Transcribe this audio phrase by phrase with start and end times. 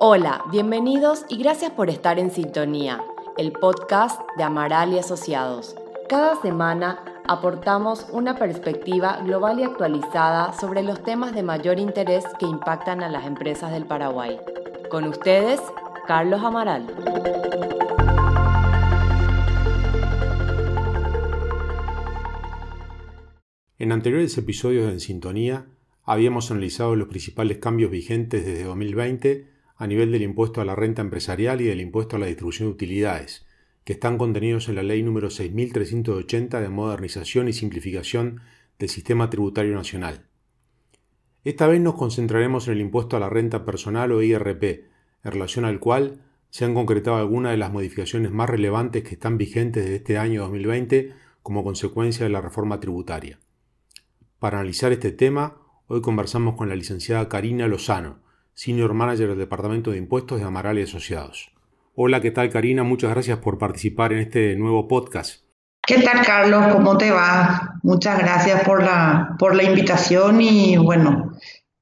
[0.00, 3.02] Hola, bienvenidos y gracias por estar en sintonía,
[3.36, 5.74] el podcast de Amaral y Asociados.
[6.08, 12.46] Cada semana aportamos una perspectiva global y actualizada sobre los temas de mayor interés que
[12.46, 14.38] impactan a las empresas del Paraguay.
[14.88, 15.60] Con ustedes,
[16.06, 16.86] Carlos Amaral.
[23.80, 25.66] En anteriores episodios de En Sintonía
[26.04, 31.02] habíamos analizado los principales cambios vigentes desde 2020 a nivel del impuesto a la renta
[31.02, 33.46] empresarial y del impuesto a la distribución de utilidades,
[33.84, 38.40] que están contenidos en la Ley número 6.380 de modernización y simplificación
[38.78, 40.26] del sistema tributario nacional.
[41.44, 44.62] Esta vez nos concentraremos en el impuesto a la renta personal o IRP,
[45.24, 49.38] en relación al cual se han concretado algunas de las modificaciones más relevantes que están
[49.38, 53.38] vigentes desde este año 2020 como consecuencia de la reforma tributaria.
[54.40, 58.20] Para analizar este tema, hoy conversamos con la licenciada Karina Lozano,
[58.58, 61.52] Senior Manager del Departamento de Impuestos de Amaral y Asociados.
[61.94, 62.82] Hola, ¿qué tal Karina?
[62.82, 65.44] Muchas gracias por participar en este nuevo podcast.
[65.86, 66.72] ¿Qué tal Carlos?
[66.72, 67.78] ¿Cómo te va?
[67.84, 71.36] Muchas gracias por la, por la invitación y bueno,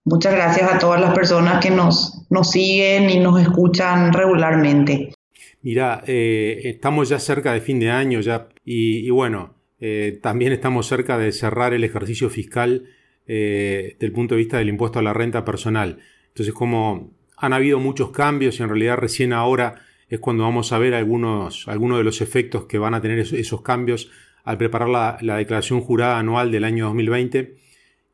[0.04, 5.14] muchas gracias a todas las personas que nos, nos siguen y nos escuchan regularmente.
[5.62, 10.86] Mira, eh, estamos ya cerca de fin de año ya y, bueno, eh, también estamos
[10.86, 12.84] cerca de cerrar el ejercicio fiscal
[13.27, 16.00] eh, del punto de vista del impuesto a la renta personal.
[16.36, 19.76] Entonces, como han habido muchos cambios y en realidad recién ahora
[20.10, 23.62] es cuando vamos a ver algunos, algunos de los efectos que van a tener esos,
[23.62, 24.10] cambios
[24.44, 27.56] al preparar la, la, declaración jurada anual del año 2020,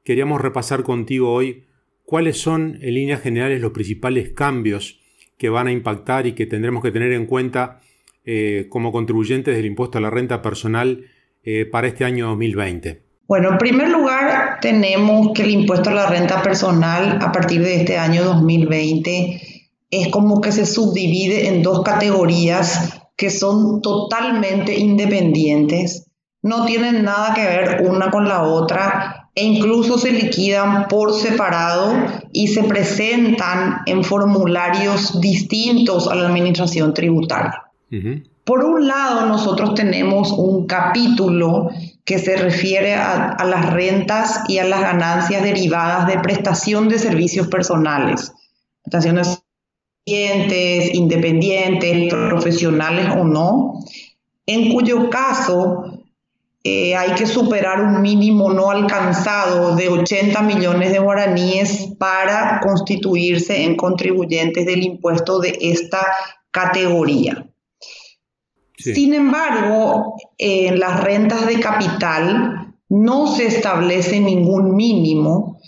[0.04, 1.64] queríamos repasar contigo hoy
[2.04, 5.00] cuáles son en líneas generales los principales cambios
[5.36, 7.80] que van a impactar y que tendremos que tener en cuenta
[8.24, 11.06] eh, como contribuyentes del impuesto a la renta personal
[11.42, 13.02] eh, para este año 2020.
[13.28, 17.76] Bueno, en primer lugar, tenemos que el impuesto a la renta personal a partir de
[17.76, 19.40] este año 2020
[19.90, 26.06] es como que se subdivide en dos categorías que son totalmente independientes,
[26.42, 31.94] no tienen nada que ver una con la otra e incluso se liquidan por separado
[32.32, 37.62] y se presentan en formularios distintos a la administración tributaria.
[38.44, 41.68] Por un lado, nosotros tenemos un capítulo
[42.04, 47.46] que se refiere a, las rentas y a las ganancias derivadas de prestación de servicios
[47.46, 48.32] personales,
[48.82, 49.42] prestaciones
[50.04, 53.84] independientes, independientes, profesionales o no,
[54.46, 56.02] en cuyo caso
[56.64, 63.64] eh, hay que superar un mínimo no alcanzado de 80 millones de guaraníes para constituirse
[63.64, 66.04] en contribuyentes del impuesto de esta
[66.50, 67.46] categoría.
[68.82, 75.58] Sin embargo, en las rentas de capital no se establece ningún mínimo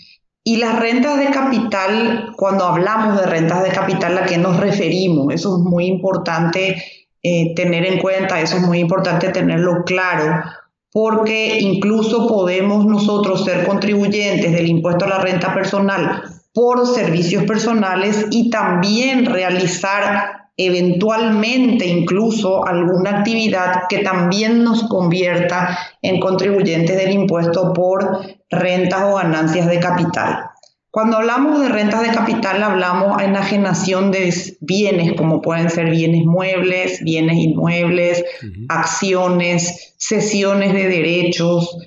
[0.47, 5.33] y las rentas de capital, cuando hablamos de rentas de capital, ¿a qué nos referimos?
[5.33, 6.83] Eso es muy importante
[7.23, 10.43] eh, tener en cuenta, eso es muy importante tenerlo claro,
[10.91, 16.21] porque incluso podemos nosotros ser contribuyentes del impuesto a la renta personal
[16.53, 26.19] por servicios personales y también realizar eventualmente incluso alguna actividad que también nos convierta en
[26.19, 30.49] contribuyentes del impuesto por rentas o ganancias de capital.
[30.95, 36.23] Cuando hablamos de rentas de capital hablamos de enajenación de bienes como pueden ser bienes
[36.23, 38.23] muebles, bienes inmuebles,
[38.69, 41.77] acciones, sesiones de derechos,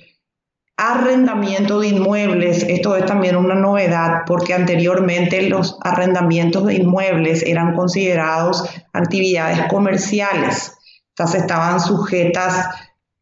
[0.79, 2.63] arrendamiento de inmuebles.
[2.63, 8.63] Esto es también una novedad porque anteriormente los arrendamientos de inmuebles eran considerados
[8.93, 10.71] actividades comerciales.
[11.09, 12.69] Estas estaban sujetas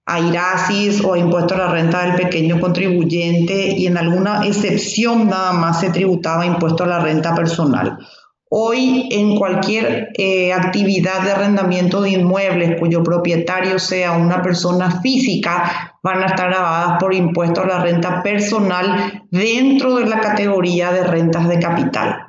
[0.05, 5.27] a IRASIS o a impuesto a la renta del pequeño contribuyente y en alguna excepción
[5.27, 7.97] nada más se tributaba impuesto a la renta personal.
[8.49, 15.97] Hoy, en cualquier eh, actividad de arrendamiento de inmuebles cuyo propietario sea una persona física,
[16.01, 21.03] van a estar grabadas por impuesto a la renta personal dentro de la categoría de
[21.03, 22.27] rentas de capital.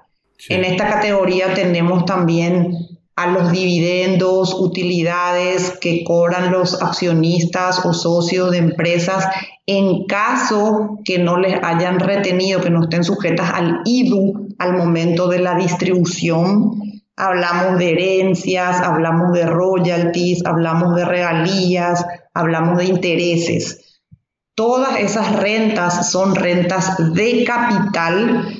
[0.49, 2.88] En esta categoría tenemos también
[3.19, 9.27] a los dividendos, utilidades que cobran los accionistas o socios de empresas
[9.67, 15.27] en caso que no les hayan retenido, que no estén sujetas al IDU al momento
[15.27, 16.81] de la distribución.
[17.17, 24.01] Hablamos de herencias, hablamos de royalties, hablamos de regalías, hablamos de intereses.
[24.55, 28.58] Todas esas rentas son rentas de capital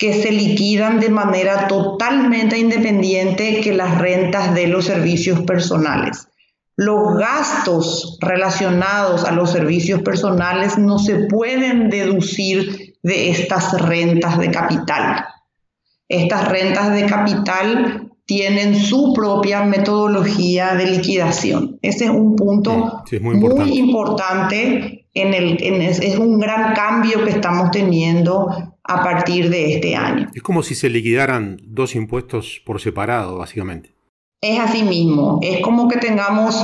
[0.00, 6.26] que se liquidan de manera totalmente independiente que las rentas de los servicios personales.
[6.74, 14.50] Los gastos relacionados a los servicios personales no se pueden deducir de estas rentas de
[14.50, 15.26] capital.
[16.08, 21.78] estas rentas de capital tienen su propia metodología de liquidación.
[21.82, 28.69] Ese es un punto muy, importante, en el, es un gran cambio que estamos teniendo
[28.90, 30.28] a partir de este año.
[30.34, 33.94] Es como si se liquidaran dos impuestos por separado, básicamente.
[34.40, 36.56] Es así mismo, es como que tengamos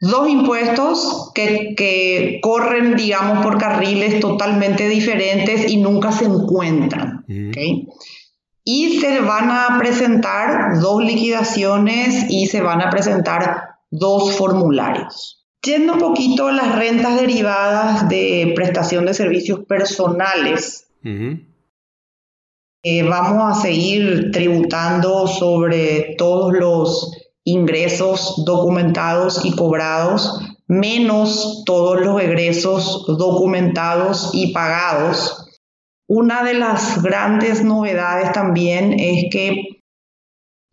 [0.00, 7.24] dos impuestos que, que, corren, digamos, por carriles totalmente diferentes y nunca se encuentran.
[8.64, 15.44] Y se van a presentar dos liquidaciones y se van a presentar dos formularios.
[15.64, 20.88] Yendo un poquito a las rentas derivadas de prestación de servicios personales,
[22.84, 32.20] eh, vamos a seguir tributando sobre todos los ingresos documentados y cobrados, menos todos los
[32.20, 35.48] egresos documentados y pagados.
[36.08, 39.82] Una de las grandes novedades también es que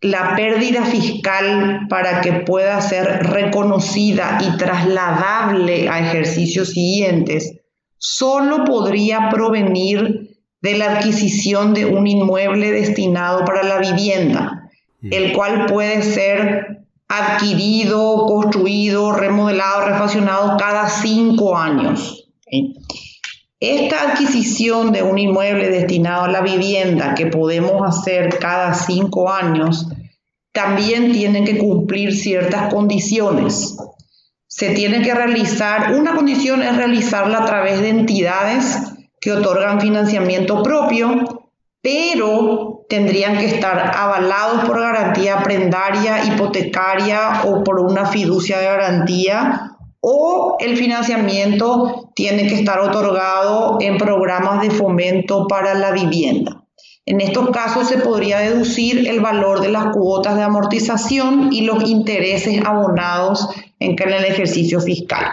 [0.02, 7.60] la pérdida fiscal para que pueda ser reconocida y trasladable a ejercicios siguientes
[7.98, 14.60] solo podría provenir de la adquisición de un inmueble destinado para la vivienda
[15.02, 22.30] el cual puede ser adquirido, construido, remodelado, refaccionado cada cinco años.
[23.60, 29.88] Esta adquisición de un inmueble destinado a la vivienda que podemos hacer cada cinco años
[30.52, 33.78] también tiene que cumplir ciertas condiciones.
[34.48, 38.78] Se tiene que realizar, una condición es realizarla a través de entidades
[39.22, 41.48] que otorgan financiamiento propio,
[41.82, 49.76] pero tendrían que estar avalados por garantía prendaria, hipotecaria o por una fiducia de garantía
[50.02, 56.64] o el financiamiento tiene que estar otorgado en programas de fomento para la vivienda.
[57.06, 61.84] En estos casos se podría deducir el valor de las cuotas de amortización y los
[61.90, 63.50] intereses abonados
[63.80, 65.26] en el ejercicio fiscal.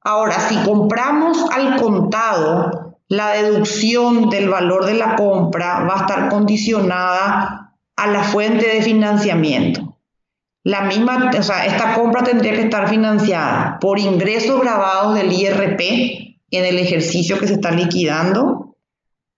[0.00, 6.28] Ahora, si compramos al contado la deducción del valor de la compra va a estar
[6.28, 9.98] condicionada a la fuente de financiamiento.
[10.64, 15.80] La misma, o sea, esta compra tendría que estar financiada por ingresos grabados del IRP
[16.50, 18.76] en el ejercicio que se está liquidando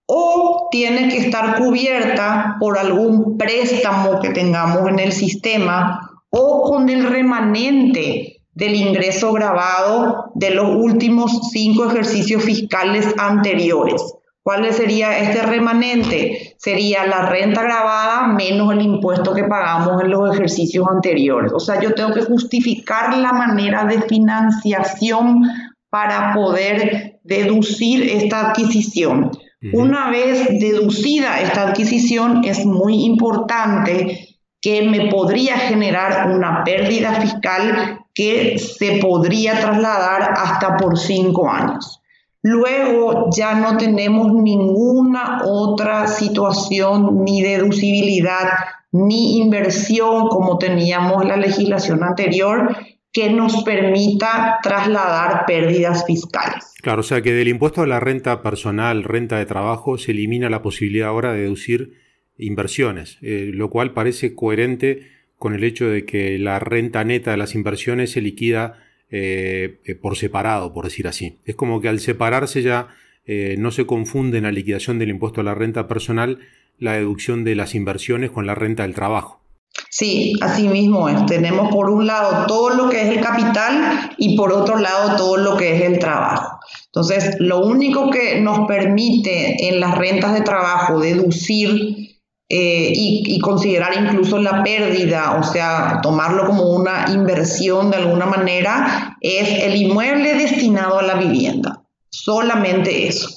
[0.07, 6.89] o tiene que estar cubierta por algún préstamo que tengamos en el sistema o con
[6.89, 14.01] el remanente del ingreso grabado de los últimos cinco ejercicios fiscales anteriores.
[14.43, 16.55] ¿Cuál sería este remanente?
[16.57, 21.53] Sería la renta grabada menos el impuesto que pagamos en los ejercicios anteriores.
[21.53, 25.43] O sea, yo tengo que justificar la manera de financiación
[25.89, 29.31] para poder deducir esta adquisición.
[29.73, 37.98] Una vez deducida esta adquisición, es muy importante que me podría generar una pérdida fiscal
[38.19, 42.01] que se podría trasladar hasta por cinco años.
[42.41, 48.49] Luego ya no tenemos ninguna otra situación ni deducibilidad
[48.91, 52.75] ni inversión como teníamos la legislación anterior
[53.13, 56.73] que nos permita trasladar pérdidas fiscales.
[56.81, 60.49] Claro, o sea que del impuesto a la renta personal, renta de trabajo, se elimina
[60.49, 61.93] la posibilidad ahora de deducir
[62.37, 67.37] inversiones, eh, lo cual parece coherente con el hecho de que la renta neta de
[67.37, 71.39] las inversiones se liquida eh, eh, por separado, por decir así.
[71.45, 72.89] Es como que al separarse ya
[73.25, 76.39] eh, no se confunde en la liquidación del impuesto a la renta personal
[76.77, 79.41] la deducción de las inversiones con la renta del trabajo.
[79.89, 81.25] Sí, así mismo es.
[81.25, 85.37] Tenemos por un lado todo lo que es el capital y por otro lado todo
[85.37, 86.59] lo que es el trabajo.
[86.87, 92.08] Entonces, lo único que nos permite en las rentas de trabajo deducir
[92.51, 99.17] eh, y, considerar incluso la pérdida, o sea, tomarlo como una inversión de alguna manera,
[99.21, 101.83] es el inmueble destinado a la vivienda.
[102.09, 103.29] Solamente eso.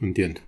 [0.00, 0.40] Entiendo.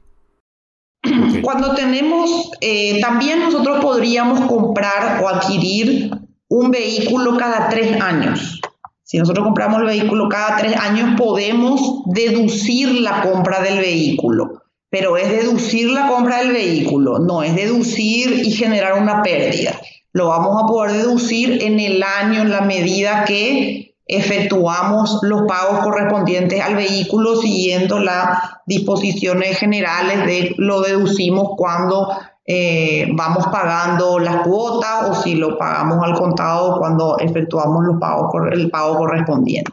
[1.43, 6.13] Cuando tenemos, eh, también nosotros podríamos comprar o adquirir
[6.47, 8.61] un vehículo cada tres años.
[9.03, 14.64] Si nosotros compramos el vehículo cada tres años, podemos deducir la compra del vehículo
[14.95, 19.73] pero es deducir la compra del vehículo, no es deducir y generar una pérdida.
[20.13, 25.81] Lo vamos a poder deducir en el año, en la medida que efectuamos los pagos
[25.81, 32.11] correspondientes al vehículo siguiendo las disposiciones generales de lo deducimos cuando
[32.47, 38.33] eh, vamos pagando las cuotas o si lo pagamos al contado cuando efectuamos los pagos,
[38.53, 39.73] el pago correspondiente.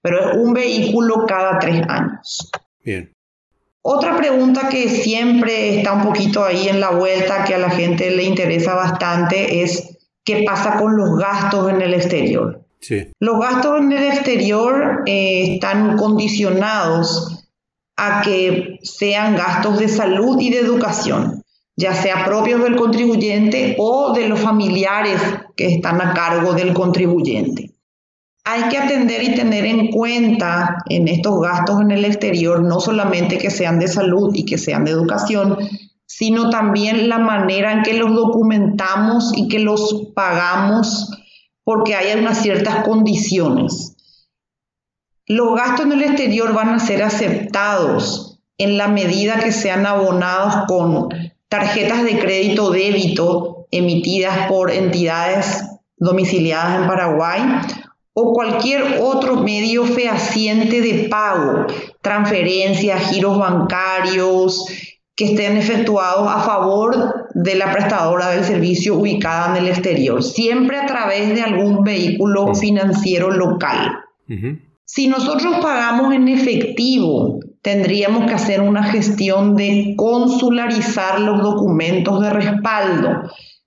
[0.00, 2.50] Pero es un vehículo cada tres años.
[2.82, 3.12] Bien.
[3.84, 8.10] Otra pregunta que siempre está un poquito ahí en la vuelta, que a la gente
[8.12, 12.64] le interesa bastante, es qué pasa con los gastos en el exterior.
[13.20, 17.48] Los gastos en el exterior eh, están condicionados
[17.96, 21.42] a que sean gastos de salud y de educación,
[21.76, 25.20] ya sea propios del contribuyente o de los familiares
[25.56, 27.72] que están a cargo del contribuyente.
[28.44, 33.38] Hay que atender y tener en cuenta en estos gastos en el exterior no solamente
[33.38, 35.56] que sean de salud y que sean de educación,
[36.06, 41.10] sino también la manera en que los documentamos y que los pagamos
[41.64, 43.96] porque hay unas ciertas condiciones.
[45.26, 50.66] Los gastos en el exterior van a ser aceptados en la medida que sean abonados
[50.66, 51.08] con
[51.48, 55.62] tarjetas de crédito débito emitidas por entidades
[55.96, 57.40] domiciliadas en Paraguay
[58.14, 61.66] o cualquier otro medio fehaciente de pago,
[62.02, 64.66] transferencias, giros bancarios,
[65.14, 70.78] que estén efectuados a favor de la prestadora del servicio ubicada en el exterior, siempre
[70.78, 73.98] a través de algún vehículo financiero local.
[74.84, 82.30] Si nosotros pagamos en efectivo, tendríamos que hacer una gestión de consularizar los documentos de
[82.30, 83.22] respaldo,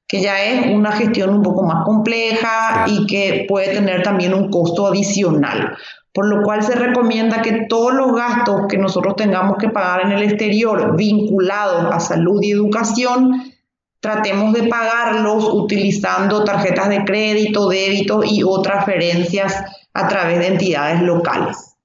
[0.07, 4.49] que ya es una gestión un poco más compleja y que puede tener también un
[4.49, 5.75] costo adicional
[6.15, 10.13] por lo cual se recomienda que todos los gastos que nosotros tengamos que pagar en
[10.13, 13.51] el exterior vinculados a salud y educación,
[13.99, 19.61] tratemos de pagarlos utilizando tarjetas de crédito, débito y otras transferencias
[19.93, 21.75] a través de entidades locales.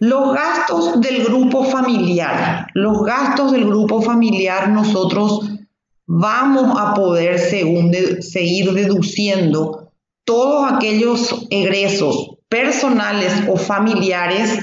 [0.00, 2.66] Los gastos del grupo familiar.
[2.74, 5.48] Los gastos del grupo familiar nosotros
[6.12, 9.92] vamos a poder seguir deduciendo
[10.24, 14.58] todos aquellos egresos personales o familiares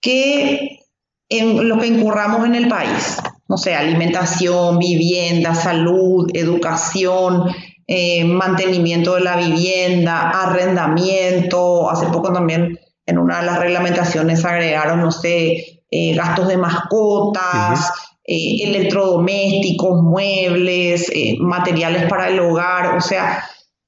[0.00, 0.80] que
[1.28, 3.16] en lo que incurramos en el país.
[3.46, 7.44] No sé, alimentación, vivienda, salud, educación,
[7.86, 11.90] eh, mantenimiento de la vivienda, arrendamiento.
[11.90, 17.92] Hace poco también en una de las reglamentaciones agregaron, no sé, eh, gastos de mascotas,
[18.24, 22.96] eh, electrodomésticos, muebles, materiales para el hogar.
[22.96, 23.44] O sea,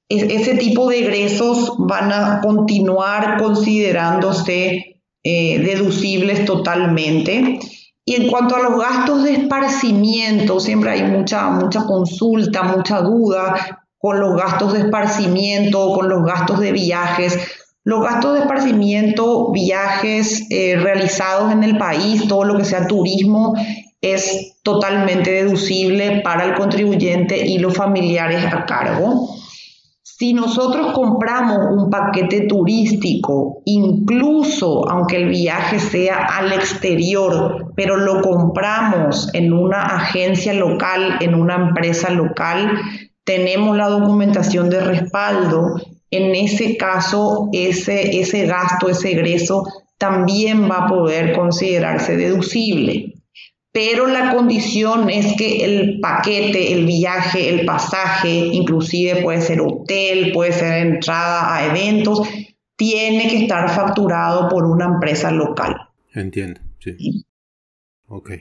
[0.07, 7.59] ese tipo de egresos van a continuar considerándose eh, deducibles totalmente.
[8.05, 13.81] Y en cuanto a los gastos de esparcimiento, siempre hay mucha, mucha consulta, mucha duda
[13.97, 17.39] con los gastos de esparcimiento, con los gastos de viajes.
[17.83, 23.55] Los gastos de esparcimiento, viajes eh, realizados en el país, todo lo que sea turismo,
[24.13, 29.29] es totalmente deducible para el contribuyente y los familiares a cargo.
[30.03, 38.21] Si nosotros compramos un paquete turístico, incluso aunque el viaje sea al exterior, pero lo
[38.21, 42.79] compramos en una agencia local, en una empresa local,
[43.23, 45.81] tenemos la documentación de respaldo.
[46.11, 49.63] En ese caso, ese, ese gasto, ese egreso,
[49.97, 53.14] también va a poder considerarse deducible
[53.75, 60.31] pero la condición es que el paquete, el viaje, el pasaje, inclusive puede ser hotel,
[60.31, 62.25] puede ser entrada a eventos,
[62.77, 65.75] tiene que estar facturado por una empresa local.
[66.13, 67.25] Entiendo, sí.
[68.07, 68.31] Ok.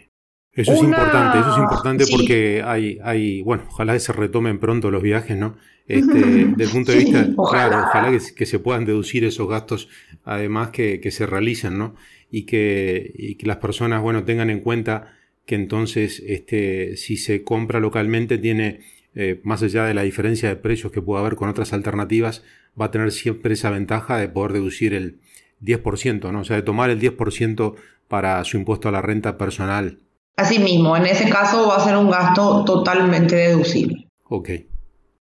[0.53, 4.93] Eso es importante, eso es importante porque hay, hay, bueno, ojalá que se retomen pronto
[4.93, 5.57] los viajes, ¿no?
[5.89, 6.13] Este,
[6.57, 9.89] desde el punto de vista, claro, ojalá que, se puedan deducir esos gastos,
[10.23, 11.97] además que, que se realicen, ¿no?
[12.31, 15.11] Y que, y que las personas, bueno, tengan en cuenta
[15.47, 18.81] que entonces este, si se compra localmente tiene,
[19.15, 22.43] eh, más allá de la diferencia de precios que puede haber con otras alternativas,
[22.81, 25.21] va a tener siempre esa ventaja de poder deducir el
[25.63, 26.41] 10%, ¿no?
[26.41, 27.75] o sea, de tomar el 10%
[28.09, 29.99] para su impuesto a la renta personal.
[30.37, 34.09] Asimismo, en ese caso va a ser un gasto totalmente deducible.
[34.25, 34.51] Ok.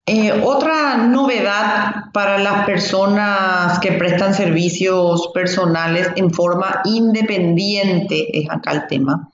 [0.07, 8.71] Eh, otra novedad para las personas que prestan servicios personales en forma independiente, es acá
[8.71, 9.29] el tema,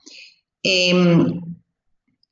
[0.62, 1.40] Em,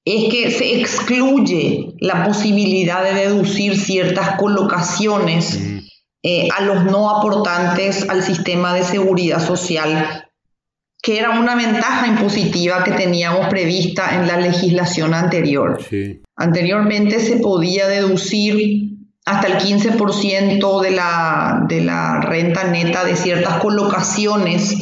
[0.04, 5.78] es que se excluye la posibilidad de deducir ciertas colocaciones mm.
[6.22, 10.28] eh, a los no aportantes al sistema de seguridad social,
[11.02, 15.80] que era una ventaja impositiva que teníamos prevista en la legislación anterior.
[16.36, 23.58] Anteriormente se podía deducir hasta el 15% de la, de la renta neta de ciertas
[23.58, 24.76] colocaciones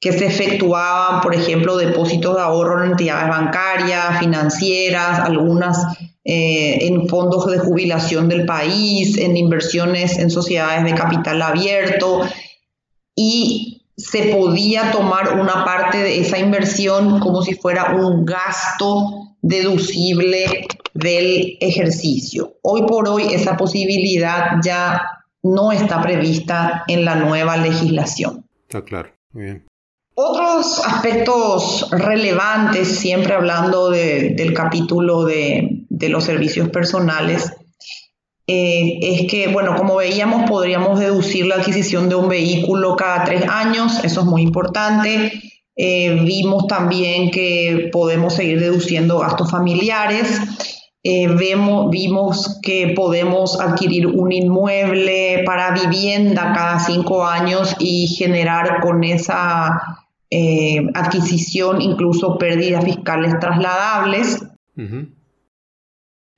[0.00, 7.08] que se efectuaban, por ejemplo, depósitos de ahorro en entidades bancarias, financieras, algunas eh, en
[7.08, 12.20] fondos de jubilación del país, en inversiones en sociedades de capital abierto.
[13.16, 20.66] Y se podía tomar una parte de esa inversión como si fuera un gasto deducible
[20.94, 22.54] del ejercicio.
[22.62, 25.02] Hoy por hoy esa posibilidad ya
[25.42, 28.44] no está prevista en la nueva legislación.
[28.68, 29.67] Está claro, muy bien.
[30.20, 37.52] Otros aspectos relevantes, siempre hablando del capítulo de, los servicios personales,
[38.48, 43.44] eh, es que, bueno, como veíamos, podríamos deducir la adquisición de un vehículo cada tres
[43.48, 45.40] años, eso es muy importante.
[45.76, 50.40] Eh, vimos también que podemos seguir deduciendo gastos familiares.
[51.04, 58.80] Eh, vemos, vimos que podemos adquirir un inmueble para vivienda cada cinco años y generar
[58.80, 64.44] con esa eh, adquisición incluso pérdidas fiscales trasladables.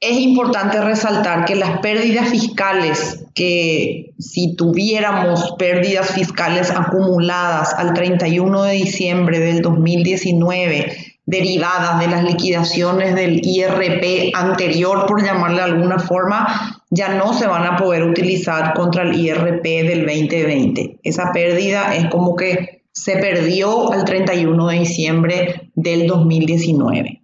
[0.00, 8.62] Es importante resaltar que las pérdidas fiscales, que si tuviéramos pérdidas fiscales acumuladas al 31
[8.62, 15.98] de diciembre del 2019, derivadas de las liquidaciones del IRP anterior, por llamarle de alguna
[15.98, 20.98] forma, ya no se van a poder utilizar contra el IRP del 2020.
[21.02, 27.22] Esa pérdida es como que se perdió al 31 de diciembre del 2019.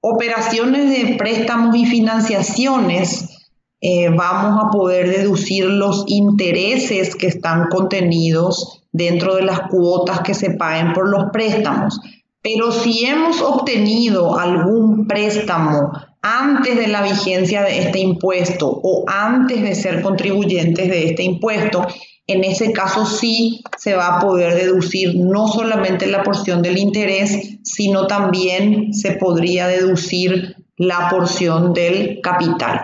[0.00, 3.34] Operaciones de préstamos y financiaciones,
[3.80, 10.34] eh, vamos a poder deducir los intereses que están contenidos dentro de las cuotas que
[10.34, 12.00] se paguen por los préstamos.
[12.40, 19.62] Pero si hemos obtenido algún préstamo antes de la vigencia de este impuesto o antes
[19.62, 21.86] de ser contribuyentes de este impuesto,
[22.26, 27.58] en ese caso sí se va a poder deducir no solamente la porción del interés,
[27.62, 32.80] sino también se podría deducir la porción del capital.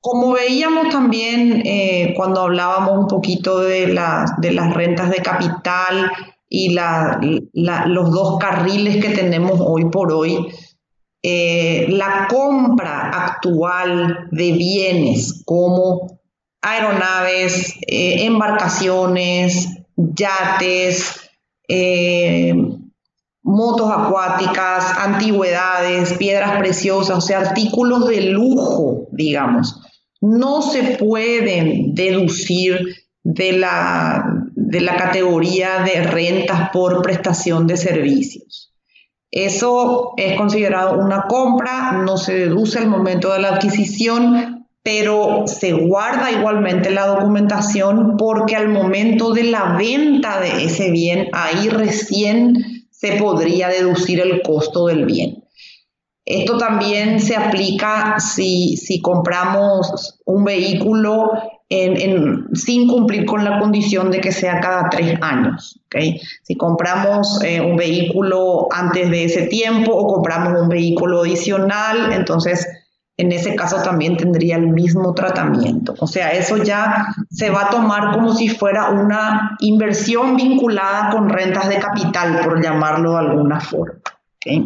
[0.00, 3.98] Como veíamos también eh, cuando hablábamos un poquito de,
[4.38, 6.10] de las rentas de capital,
[6.54, 10.46] y los dos carriles que tenemos hoy por hoy,
[11.20, 16.20] eh, la compra actual de bienes como
[16.64, 21.30] aeronaves, eh, embarcaciones, yates,
[21.68, 22.54] eh,
[23.42, 29.82] motos acuáticas, antigüedades, piedras preciosas, o sea, artículos de lujo, digamos,
[30.22, 34.24] no se pueden deducir de la,
[34.54, 38.72] de la categoría de rentas por prestación de servicios.
[39.30, 44.53] Eso es considerado una compra, no se deduce al momento de la adquisición,
[44.84, 51.28] pero se guarda igualmente la documentación porque al momento de la venta de ese bien,
[51.32, 55.42] ahí recién se podría deducir el costo del bien.
[56.26, 61.30] Esto también se aplica si, si compramos un vehículo
[62.52, 65.80] sin cumplir con la condición de que sea cada tres años.
[66.42, 72.66] Si compramos eh, un vehículo antes de ese tiempo o compramos un vehículo adicional, entonces
[73.16, 75.94] en ese caso también tendría el mismo tratamiento.
[76.00, 81.28] O sea, eso ya se va a tomar como si fuera una inversión vinculada con
[81.28, 84.00] rentas de capital, por llamarlo de alguna forma.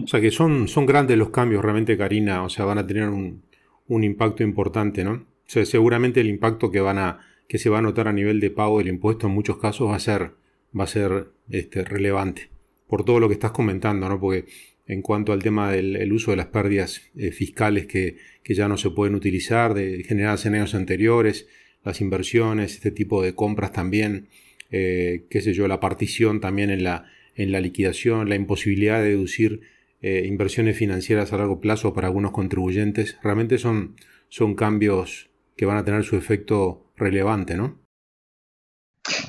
[0.04, 3.08] O sea que son, son grandes los cambios realmente, Karina, o sea, van a tener
[3.08, 3.42] un,
[3.86, 5.26] un impacto importante, ¿no?
[5.48, 8.78] seguramente el impacto que, van a, que se va a notar a nivel de pago
[8.78, 10.32] del impuesto en muchos casos va a ser,
[10.78, 12.50] va a ser este, relevante.
[12.86, 14.20] Por todo lo que estás comentando, ¿no?
[14.20, 14.46] Porque
[14.88, 18.16] en cuanto al tema del uso de las pérdidas eh, fiscales que,
[18.48, 21.46] ya no se pueden utilizar, de generadas en años anteriores,
[21.84, 24.28] las inversiones, este tipo de compras también,
[24.70, 29.10] eh, qué sé yo, la partición también en la, en la liquidación, la imposibilidad de
[29.10, 29.60] deducir
[30.00, 33.96] eh, inversiones financieras a largo plazo para algunos contribuyentes, realmente son,
[34.30, 37.78] son cambios que van a tener su efecto relevante, ¿no?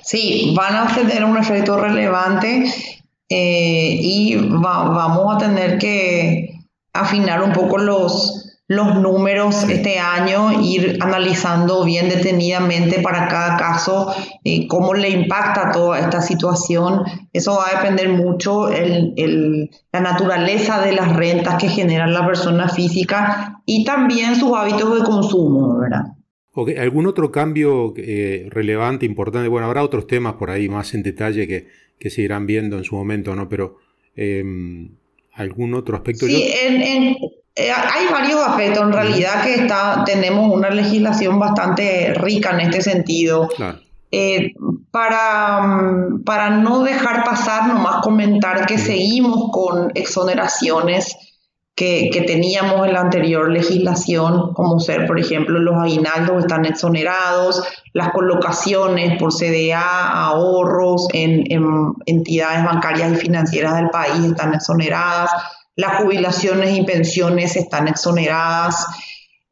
[0.04, 2.64] Sí, van a tener un efecto relevante
[3.30, 6.60] eh, y vamos a tener que
[6.94, 14.14] afinar un poco los, los números este año, ir analizando bien detenidamente para cada caso
[14.44, 17.04] eh, cómo le impacta toda esta situación.
[17.32, 22.68] Eso va a depender mucho el, la naturaleza de las rentas que genera la persona
[22.70, 26.04] física y también sus hábitos de consumo, ¿verdad?
[26.78, 29.48] ¿Algún otro cambio eh, relevante, importante?
[29.48, 31.68] Bueno, habrá otros temas por ahí más en detalle que,
[32.00, 33.50] que se irán viendo en su momento, ¿no?
[33.50, 33.78] Pero
[34.16, 34.90] em,
[35.34, 36.26] algún otro aspecto.
[36.26, 36.52] Sí,
[37.56, 38.84] eh, hay varios aspectos.
[38.84, 43.50] En realidad que está, tenemos una legislación bastante rica en este sentido.
[44.12, 44.54] Eh,
[44.92, 51.16] para, mm, para no dejar pasar, nomás comentar que seguimos con exoneraciones
[51.80, 57.64] que, teníamos en la anterior legislación, como ser, por ejemplo, los aguinaldos están exonerados,
[57.94, 65.32] las colocaciones por CDA, ahorros en, en entidades bancarias y financieras del país están exoneradas,
[65.78, 68.86] las jubilaciones y pensiones están exoneradas.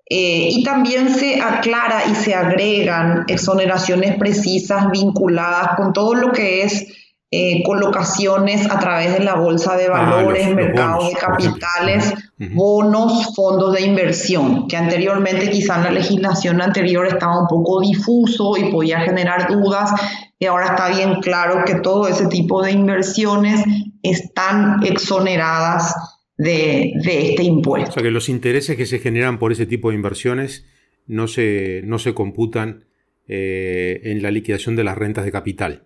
[0.10, 6.64] Eh, y también se aclara y se agregan exoneraciones precisas vinculadas con todo lo que
[6.64, 6.88] es
[7.30, 13.74] eh, colocaciones a través de la bolsa de ah, valores, mercados de capitales, bonos, fondos
[13.74, 19.02] de inversión, que anteriormente quizá en la legislación anterior estaba un poco difuso y podía
[19.02, 19.92] generar dudas,
[20.40, 23.62] y ahora está bien claro que todo ese tipo de inversiones
[24.04, 25.96] están exoneradas
[26.38, 27.90] de, este impuesto.
[27.90, 30.66] O sea que los intereses que se generan por ese tipo de inversiones
[31.08, 32.86] no se, no se computan
[33.28, 35.84] eh, en la liquidación de las rentas de capital.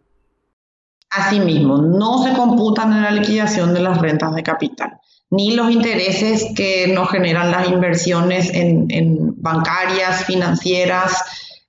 [1.12, 4.93] Asimismo, no se computan en la liquidación de las rentas de capital,
[5.30, 11.21] ni los intereses que nos generan las inversiones en, en bancarias, financieras,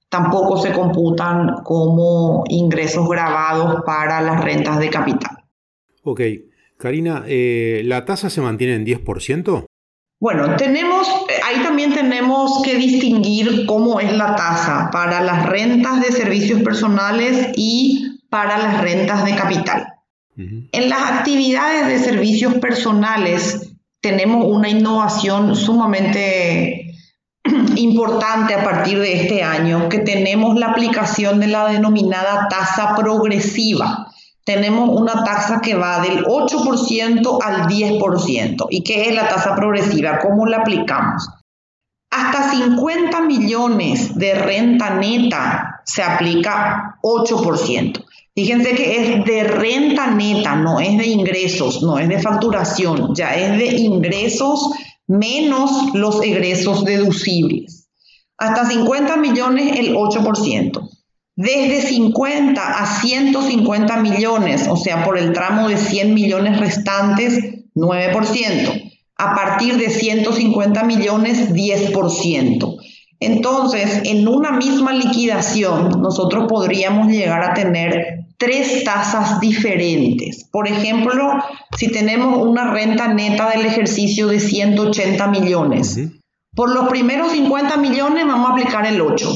[0.09, 5.39] tampoco se computan como ingresos grabados para las rentas de capital.
[6.05, 6.21] Ok,
[6.77, 9.65] Karina, eh, ¿la tasa se mantiene en 10%?
[10.21, 11.09] Bueno, tenemos,
[11.45, 17.49] ahí también tenemos que distinguir cómo es la tasa para las rentas de servicios personales
[17.57, 19.89] y para las rentas de capital.
[20.39, 26.97] En las actividades de servicios personales tenemos una innovación sumamente
[27.77, 34.09] importante a partir de este año, que tenemos la aplicación de la denominada tasa progresiva
[34.45, 38.67] tenemos una tasa que va del 8% al 10%.
[38.71, 40.19] ¿Y qué es la tasa progresiva?
[40.19, 41.29] ¿Cómo la aplicamos?
[42.11, 48.05] Hasta 50 millones de renta neta se aplica 8%.
[48.35, 53.35] Fíjense que es de renta neta, no es de ingresos, no es de facturación, ya
[53.35, 54.71] es de ingresos
[55.07, 57.89] menos los egresos deducibles.
[58.39, 60.89] Hasta 50 millones el 8%
[61.37, 67.41] desde 50 a 150 millones, o sea, por el tramo de 100 millones restantes,
[67.75, 68.93] 9%.
[69.17, 72.77] A partir de 150 millones, 10%.
[73.21, 80.49] Entonces, en una misma liquidación, nosotros podríamos llegar a tener tres tasas diferentes.
[80.51, 81.31] Por ejemplo,
[81.79, 86.01] si tenemos una renta neta del ejercicio de 180 millones,
[86.53, 89.31] por los primeros 50 millones vamos a aplicar el 8.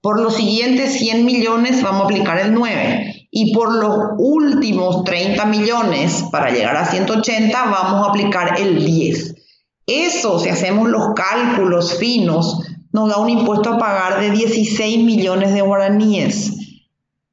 [0.00, 5.44] Por los siguientes 100 millones vamos a aplicar el 9 y por los últimos 30
[5.44, 9.36] millones para llegar a 180 vamos a aplicar el 10.
[9.86, 15.54] Eso, si hacemos los cálculos finos, nos da un impuesto a pagar de 16 millones
[15.54, 16.59] de guaraníes.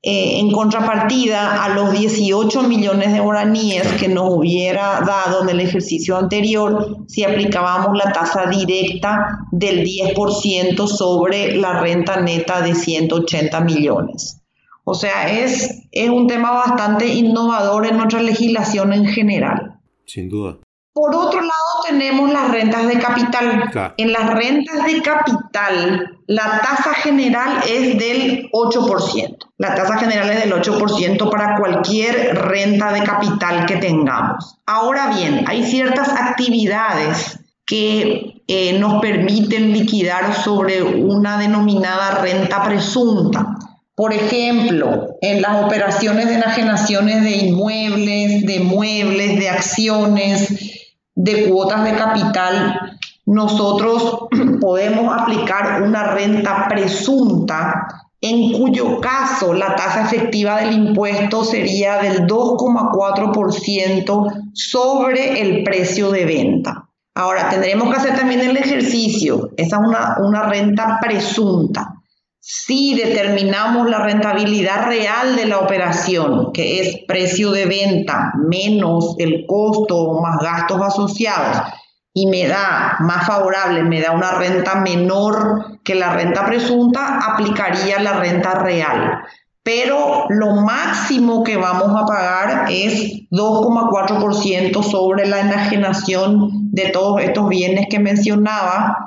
[0.04, 5.60] Eh, en contrapartida a los 18 millones de guaraníes que nos hubiera dado en el
[5.60, 13.60] ejercicio anterior si aplicábamos la tasa directa del 10% sobre la renta neta de 180
[13.62, 14.40] millones.
[14.84, 19.80] O sea, es, es un tema bastante innovador en nuestra legislación en general.
[20.06, 20.60] Sin duda.
[20.94, 23.94] Por otro lado, tenemos las rentas de capital.
[23.98, 29.47] En las rentas de capital, la tasa general es del 8%.
[29.58, 34.60] La tasa general es del 8% para cualquier renta de capital que tengamos.
[34.68, 43.58] Ahora bien, hay ciertas actividades que eh, nos permiten liquidar sobre una denominada renta presunta.
[43.96, 51.84] Por ejemplo, en las operaciones de enajenaciones de inmuebles, de muebles, de acciones, de cuotas
[51.84, 54.28] de capital, nosotros
[54.62, 62.26] podemos aplicar una renta presunta en cuyo caso la tasa efectiva del impuesto sería del
[62.26, 66.86] 2,4% sobre el precio de venta.
[67.14, 71.94] Ahora, tendremos que hacer también el ejercicio, esa es una, una renta presunta.
[72.40, 79.46] Si determinamos la rentabilidad real de la operación, que es precio de venta menos el
[79.48, 81.74] costo más gastos asociados,
[82.18, 88.02] y me da más favorable, me da una renta menor que la renta presunta, aplicaría
[88.02, 89.20] la renta real.
[89.62, 97.50] Pero lo máximo que vamos a pagar es 2,4% sobre la enajenación de todos estos
[97.50, 99.06] bienes que mencionaba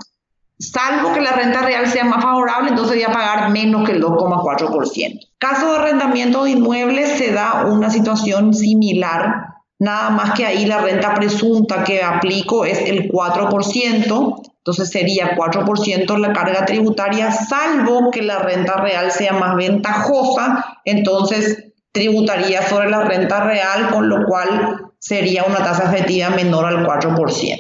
[0.61, 4.03] salvo que la renta real sea más favorable, entonces voy a pagar menos que el
[4.03, 5.19] 2,4%.
[5.39, 9.50] Caso de arrendamiento de inmuebles se da una situación similar,
[9.81, 16.19] nada más que ahí la renta presunta que aplico es el 4%, entonces sería 4%
[16.19, 23.05] la carga tributaria, salvo que la renta real sea más ventajosa, entonces tributaría sobre la
[23.05, 27.59] renta real, con lo cual sería una tasa efectiva menor al 4%.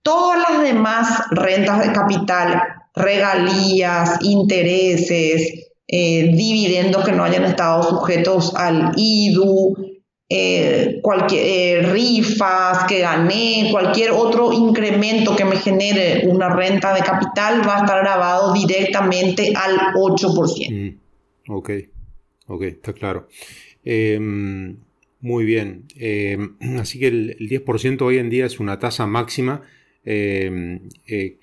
[0.00, 2.62] Todas las demás rentas de capital,
[2.94, 9.76] regalías, intereses, eh, dividendos que no hayan estado sujetos al IDU,
[10.34, 17.02] eh, cualquier eh, rifas que gané, cualquier otro incremento que me genere una renta de
[17.02, 20.70] capital va a estar grabado directamente al 8%.
[20.70, 21.70] Mm, ok,
[22.46, 23.28] ok, está claro.
[23.84, 24.78] Em,
[25.20, 25.84] muy bien.
[25.96, 29.60] Em, así que el, 10% hoy en día es una tasa máxima,
[30.02, 31.36] em, eh,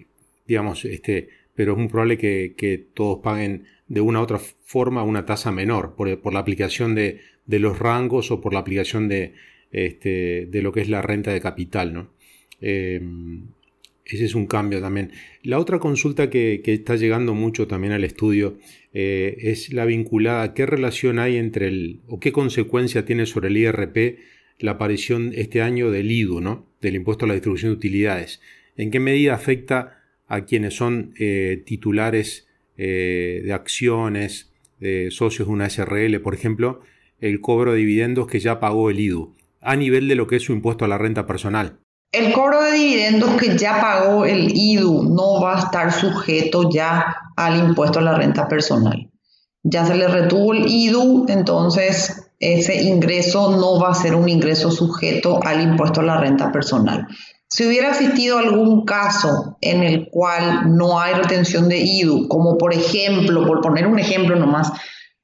[0.48, 5.28] digamos, este, pero es muy probable que, todos paguen de una u otra forma una
[5.28, 9.34] tasa menor por la aplicación de, de los rangos o por la aplicación de,
[9.72, 11.94] este, de lo que es la renta de capital.
[11.94, 12.14] ¿no?
[12.62, 13.02] Eh,
[14.06, 15.12] ese es un cambio también.
[15.42, 18.60] La otra consulta que, está llegando mucho también al estudio
[18.94, 23.58] eh, es la vinculada, ¿qué relación hay entre el, o qué consecuencia tiene sobre el
[23.58, 24.20] IRP
[24.60, 26.68] la aparición este año del IDU, ¿no?
[26.82, 28.42] del impuesto a la distribución de utilidades?
[28.78, 32.46] ¿En qué medida afecta a quienes son eh, titulares
[32.78, 36.82] de acciones, de socios de una SRL, por ejemplo,
[37.22, 40.44] el cobro de dividendos que ya pagó el IDU, a nivel de lo que es
[40.44, 41.80] su impuesto a la renta personal.
[42.12, 47.16] El cobro de dividendos que ya pagó el IDU no va a estar sujeto ya
[47.36, 49.12] al impuesto a la renta personal.
[49.64, 54.72] Ya se le retuvo el IDU, entonces ese ingreso no va a ser un ingreso
[54.72, 57.06] sujeto al impuesto a la renta personal.
[57.48, 62.74] Si hubiera existido algún caso en el cual no hay retención de IDU, como por
[62.74, 64.72] ejemplo, por poner un ejemplo nomás,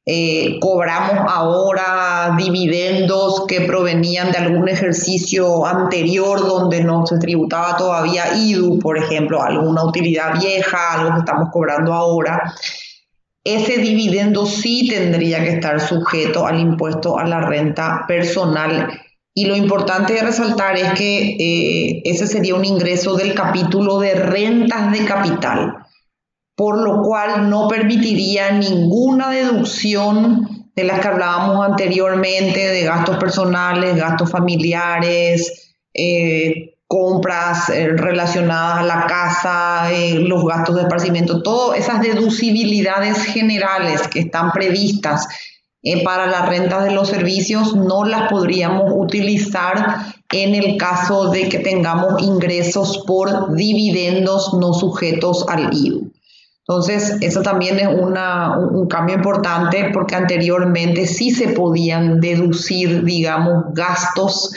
[0.08, 8.36] eh, cobramos ahora dividendos que provenían de algún ejercicio anterior donde no se tributaba todavía
[8.36, 12.54] IDU, por ejemplo, alguna utilidad vieja, algo que estamos cobrando ahora.
[13.44, 19.02] Ese dividendo sí tendría que estar sujeto al impuesto a la renta personal.
[19.34, 24.14] Y lo importante de resaltar es que eh, ese sería un ingreso del capítulo de
[24.14, 25.85] rentas de capital
[26.56, 33.96] por lo cual no permitiría ninguna deducción de las que hablábamos anteriormente, de gastos personales,
[33.96, 41.80] gastos familiares, eh, compras eh, relacionadas a la casa, eh, los gastos de esparcimiento, todas
[41.80, 45.28] esas deducibilidades generales que están previstas
[46.04, 51.60] para las rentas de los servicios no las podríamos utilizar en el caso de que
[51.60, 56.15] tengamos ingresos por dividendos no sujetos al IVU.
[56.68, 64.52] Entonces, eso también es un cambio importante porque anteriormente sí se podían deducir, digamos, gastos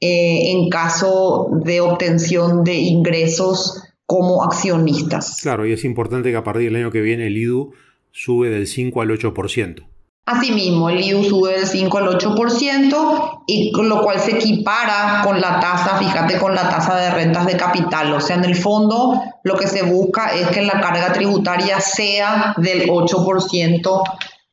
[0.00, 5.40] eh, en caso de obtención de ingresos como accionistas.
[5.42, 7.72] Claro, y es importante que a partir del año que viene el IDU
[8.12, 9.84] sube del 5 al 8%.
[10.30, 15.58] Asimismo, el IVU sube del 5 al 8% y lo cual se equipara con la
[15.58, 18.12] tasa, fíjate, con la tasa de rentas de capital.
[18.12, 22.54] O sea, en el fondo lo que se busca es que la carga tributaria sea
[22.58, 24.02] del 8%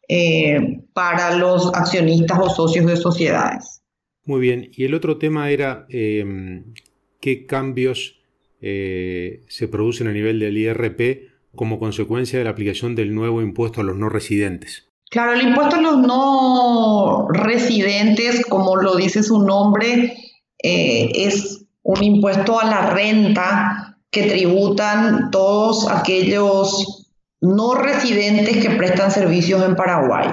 [0.07, 3.81] eh, para los accionistas o socios de sociedades.
[4.23, 6.73] Muy bien, y el otro tema era em,
[7.19, 8.21] qué cambios
[8.61, 13.81] eh, se producen a nivel del IRP como consecuencia de la aplicación del nuevo impuesto
[13.81, 14.94] a los no residentes.
[15.15, 20.13] Claro, el impuesto a los no residentes, como lo dice su nombre,
[20.61, 29.09] eh, es un impuesto a la renta que tributan todos aquellos no residentes que prestan
[29.09, 30.27] servicios en Paraguay.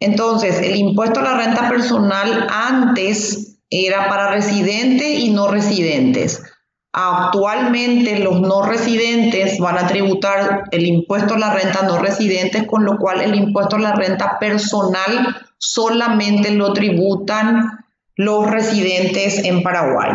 [0.00, 6.42] Entonces, el impuesto a la renta personal antes era para residentes y no residentes.
[6.92, 12.84] Actualmente los no residentes van a tributar el impuesto a la renta no residentes, con
[12.84, 17.82] lo cual el impuesto a la renta personal solamente lo tributan
[18.16, 20.10] los residentes en Paraguay.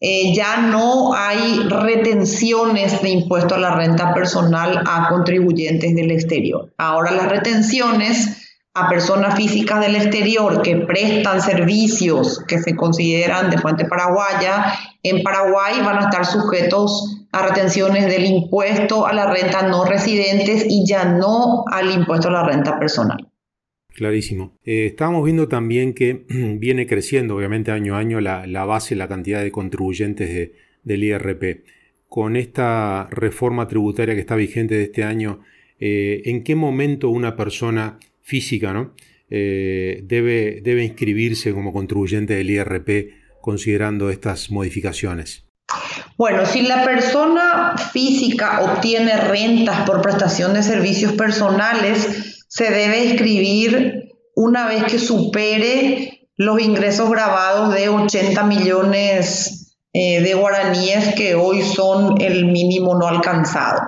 [0.00, 6.72] Eh, ya no hay retenciones de impuesto a la renta personal a contribuyentes del exterior.
[6.78, 13.58] Ahora las retenciones a personas físicas del exterior que prestan servicios que se consideran de
[13.58, 19.66] fuente paraguaya, en Paraguay van a estar sujetos a retenciones del impuesto a la renta
[19.68, 23.28] no residentes y ya no al impuesto a la renta personal.
[23.88, 24.56] Clarísimo.
[24.64, 26.24] Eh, estábamos viendo también que
[26.58, 30.50] viene creciendo, obviamente, año a año la, base, la cantidad de contribuyentes
[30.82, 31.64] del IRP.
[32.08, 35.40] Con esta reforma tributaria que está vigente de este año,
[35.78, 38.94] eh, ¿en qué momento una persona física, ¿no?
[39.32, 45.44] Eh, debe, debe inscribirse como contribuyente del IRP considerando estas modificaciones?
[46.16, 54.10] Bueno, si la persona física obtiene rentas por prestación de servicios personales, se debe inscribir
[54.34, 61.62] una vez que supere los ingresos grabados de 80 millones eh, de guaraníes que hoy
[61.62, 63.80] son el mínimo no alcanzado.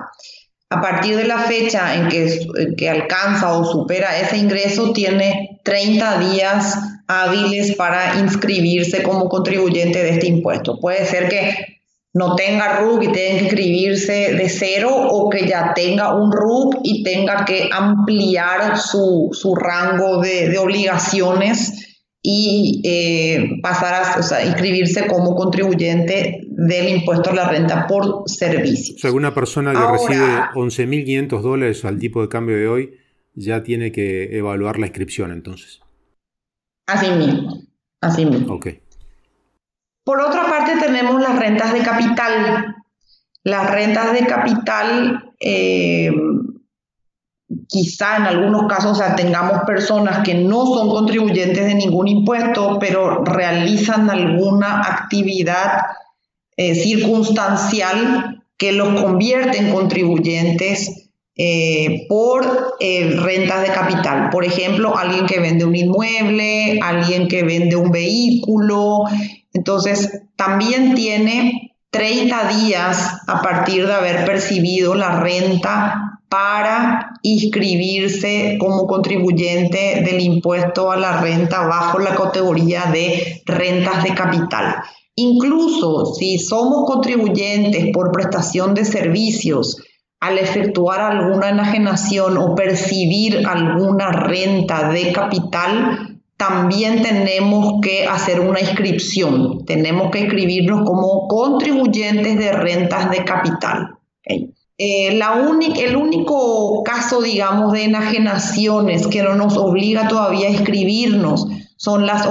[0.73, 6.79] A partir de la fecha en que, alcanza o supera ese ingreso, tiene 30 días
[7.07, 10.79] hábiles para inscribirse como contribuyente de este impuesto.
[10.79, 11.79] Puede ser que
[12.13, 16.79] no tenga RUC y tenga que inscribirse de cero o que ya tenga un RUC
[16.81, 21.92] y tenga que ampliar su, su rango de, obligaciones
[22.25, 28.23] y eh, pasar a o sea, inscribirse como contribuyente del impuesto a la renta por
[28.27, 28.95] servicios.
[28.95, 32.97] O sea, una persona que Ahora, recibe 11.500 dólares al tipo de cambio de hoy
[33.35, 35.81] ya tiene que evaluar la inscripción entonces.
[36.87, 37.61] Así mismo,
[37.99, 38.55] así mismo.
[38.55, 38.67] Ok.
[40.05, 42.75] Por otra parte, tenemos las rentas de capital.
[43.43, 46.11] Las rentas de capital, eh,
[47.67, 54.09] quizá en algunos casos tengamos personas que no son contribuyentes de ningún impuesto, pero realizan
[54.09, 55.81] alguna actividad
[56.57, 64.29] eh, circunstancial que los convierte en contribuyentes eh, por eh, rentas de capital.
[64.29, 69.05] Por ejemplo, alguien que vende un inmueble, alguien que vende un vehículo.
[69.51, 78.85] Entonces, también tiene 30 días a partir de haber percibido la renta para inscribirse como
[78.85, 84.75] contribuyente del impuesto a la renta bajo la categoría de rentas de capital.
[85.15, 89.77] Incluso si somos contribuyentes por prestación de servicios,
[90.19, 98.59] al efectuar alguna enajenación o percibir alguna renta de capital, también tenemos que hacer una
[98.59, 99.65] inscripción.
[99.65, 103.97] Tenemos que inscribirnos como contribuyentes de rentas de capital.
[104.77, 105.19] Eh,
[105.77, 112.27] el único caso, digamos, de enajenaciones que no nos obliga todavía a inscribirnos son las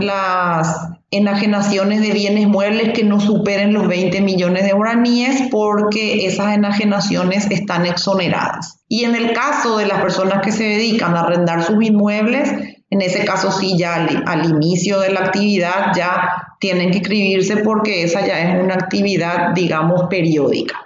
[0.00, 6.54] las enajenaciones de bienes muebles que no superen los 20 millones de guaraníes porque esas
[6.54, 8.80] enajenaciones están exoneradas.
[8.88, 12.50] Y en el caso de las personas que se dedican a arrendar sus inmuebles,
[12.90, 17.58] en ese caso sí, ya al, al inicio de la actividad ya tienen que inscribirse
[17.58, 20.76] porque esa ya es una actividad, digamos, periódica.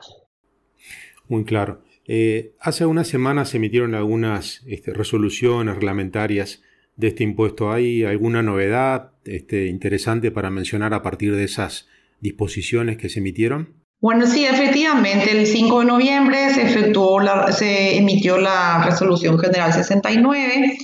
[1.32, 1.80] Muy claro.
[2.06, 6.60] Eh, hace unas semanas se emitieron algunas este, resoluciones reglamentarias
[6.96, 7.72] de este impuesto.
[7.72, 11.88] ¿Hay alguna novedad este, interesante para mencionar a partir de esas
[12.20, 13.82] disposiciones que se emitieron?
[13.98, 19.72] Bueno, sí, efectivamente, el 5 de noviembre se, efectuó la, se emitió la Resolución General
[19.72, 20.76] 69.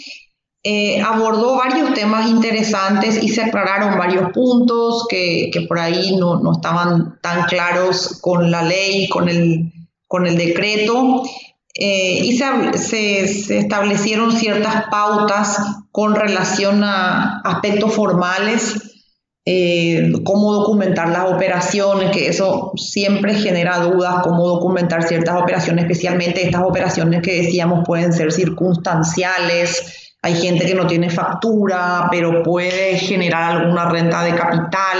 [0.65, 6.41] Eh, abordó varios temas interesantes y se aclararon varios puntos que, que por ahí no,
[6.41, 9.73] no, estaban tan claros con la ley, con el,
[10.09, 11.23] con el decreto.
[11.75, 15.59] Eh, y se, se, establecieron ciertas pautas
[15.93, 18.89] con relación a aspectos formales,
[19.45, 26.45] eh, cómo documentar las operaciones, que eso siempre genera dudas, cómo documentar ciertas operaciones, especialmente
[26.45, 30.17] estas operaciones que decíamos pueden ser circunstanciales.
[30.21, 34.99] Hay gente que no tiene factura, pero puede generar alguna renta de capital.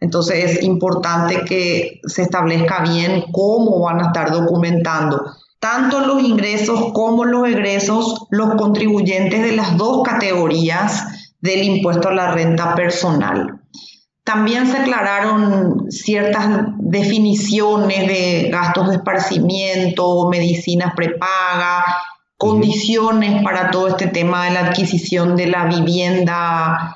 [0.00, 5.22] Entonces es importante que se establezca bien cómo van a estar documentando
[5.58, 11.06] tanto los ingresos como los egresos, los contribuyentes de las dos categorías
[11.40, 13.60] del impuesto a la renta personal.
[14.22, 21.84] También se aclararon ciertas definiciones de gastos de esparcimiento, medicinas prepaga,
[22.36, 26.95] condiciones para todo este tema de la adquisición de la vivienda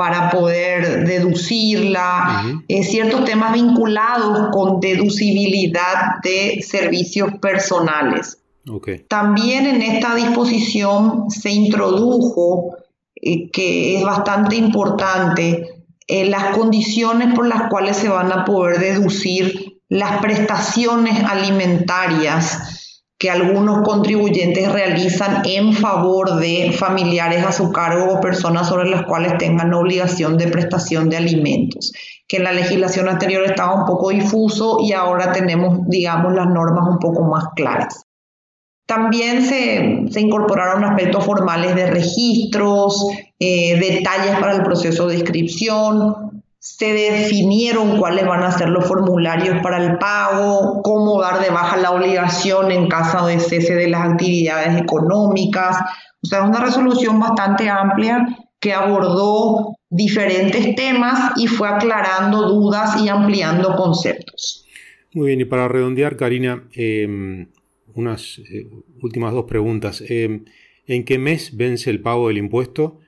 [0.00, 8.38] para poder deducirla, eh, ciertos temas vinculados con deducibilidad de servicios personales.
[9.08, 12.78] También en esta disposición se introdujo,
[13.14, 15.68] eh, que es bastante importante,
[16.06, 22.89] eh, las condiciones por las cuales se van a poder deducir las prestaciones alimentarias
[23.20, 29.02] que algunos contribuyentes realizan en favor de familiares a su cargo o personas sobre las
[29.02, 31.92] cuales tengan obligación de prestación de alimentos,
[32.26, 36.88] que en la legislación anterior estaba un poco difuso y ahora tenemos, digamos, las normas
[36.88, 38.06] un poco más claras.
[38.86, 43.06] También se, se incorporaron aspectos formales de registros,
[43.38, 46.29] eh, detalles para el proceso de inscripción,
[46.60, 51.78] se definieron cuáles van a ser los formularios para el pago, cómo dar de baja
[51.78, 55.78] la obligación en caso de cese de las actividades económicas.
[56.22, 58.26] O sea, es una resolución bastante amplia
[58.60, 64.66] que abordó diferentes temas y fue aclarando dudas y ampliando conceptos.
[65.14, 67.48] Muy bien, y para redondear, Karina, em,
[67.94, 68.68] unas eh,
[69.02, 70.04] últimas dos preguntas.
[70.06, 70.44] Em,
[70.86, 72.98] ¿En qué mes vence el pago del impuesto?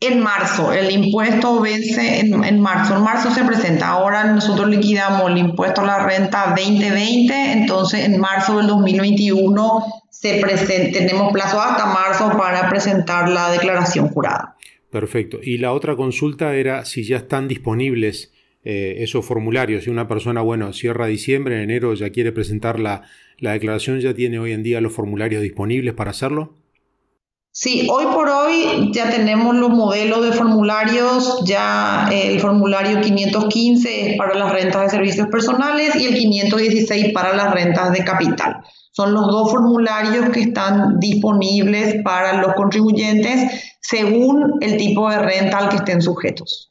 [0.00, 2.96] En marzo, el impuesto vence en, marzo.
[2.96, 3.88] En marzo se presenta.
[3.88, 10.40] Ahora nosotros liquidamos el impuesto a la renta 2020, entonces en marzo del 2021 se
[10.40, 14.56] presenta, tenemos plazo hasta marzo para presentar la declaración jurada.
[14.90, 15.40] Perfecto.
[15.42, 18.32] Y la otra consulta era si ya están disponibles
[18.64, 19.84] eh, esos formularios.
[19.84, 23.02] Si una persona, bueno, cierra diciembre, en enero ya quiere presentar la,
[23.38, 26.54] la declaración, ¿ya tiene hoy en día los formularios disponibles para hacerlo?
[27.60, 34.16] Sí, hoy por hoy ya tenemos los modelos de formularios, ya el formulario 515 es
[34.16, 38.58] para las rentas de servicios personales y el 516 para las rentas de capital.
[38.92, 43.50] Son los dos formularios que están disponibles para los contribuyentes
[43.80, 46.70] según el tipo de renta al que estén sujetos.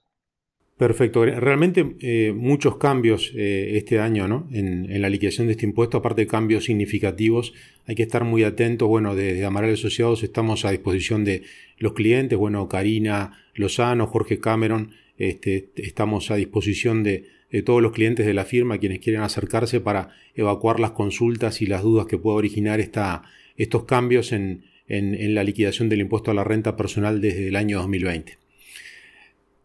[0.77, 1.25] Perfecto.
[1.25, 4.47] Realmente eh, muchos cambios eh, este año ¿no?
[4.51, 7.53] en, la liquidación de este impuesto, aparte de cambios significativos.
[7.87, 8.87] Hay que estar muy atentos.
[8.87, 11.41] Bueno, desde Amaral Asociados estamos a disposición de
[11.79, 12.37] los clientes.
[12.37, 17.25] Bueno, Karina Lozano, Jorge Cameron, este, estamos a disposición de,
[17.65, 21.81] todos los clientes de la firma, quienes quieren acercarse para evacuar las consultas y las
[21.81, 23.23] dudas que pueda originar esta,
[23.55, 27.79] estos cambios en, en la liquidación del impuesto a la renta personal desde el año
[27.79, 28.37] 2020.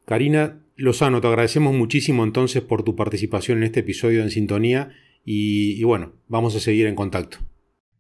[0.04, 4.90] Karina, Lozano, te agradecemos muchísimo entonces por tu participación en este episodio en Sintonía
[5.24, 7.38] y, bueno, vamos a seguir en contacto.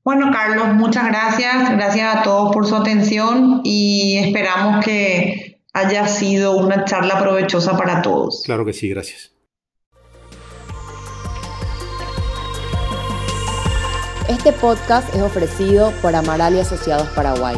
[0.02, 1.70] Bueno, Carlos, muchas gracias.
[1.70, 8.02] Gracias a todos por su atención y esperamos que haya sido una charla provechosa para
[8.02, 8.42] todos.
[8.44, 9.30] Claro que sí, gracias.
[14.28, 17.56] Este podcast es ofrecido por Amaral y Asociados Paraguay.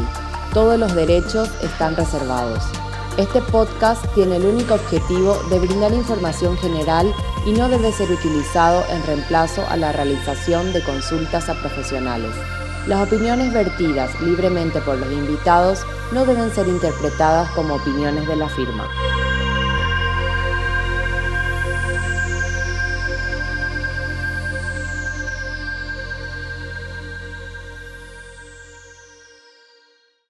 [0.52, 2.62] Todos los derechos están reservados.
[3.16, 7.14] Este podcast tiene el único objetivo de brindar información general
[7.46, 12.34] y no debe ser utilizado en reemplazo a la realización de consultas a profesionales.
[12.88, 18.48] Las opiniones vertidas libremente por los invitados no deben ser interpretadas como opiniones de la
[18.48, 18.88] firma.